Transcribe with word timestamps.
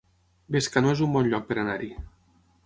Bescanó 0.55 0.93
es 0.95 1.03
un 1.09 1.13
bon 1.17 1.29
lloc 1.35 1.47
per 1.51 1.59
anar-hi 1.65 1.93